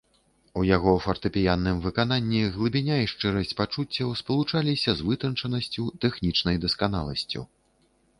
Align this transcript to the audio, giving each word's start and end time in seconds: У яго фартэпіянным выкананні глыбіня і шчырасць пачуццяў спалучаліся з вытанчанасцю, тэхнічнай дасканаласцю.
У 0.59 0.61
яго 0.67 0.91
фартэпіянным 1.05 1.81
выкананні 1.83 2.39
глыбіня 2.55 2.95
і 3.01 3.09
шчырасць 3.11 3.53
пачуццяў 3.59 4.15
спалучаліся 4.23 4.91
з 5.03 5.11
вытанчанасцю, 5.11 5.83
тэхнічнай 6.07 6.57
дасканаласцю. 6.65 7.45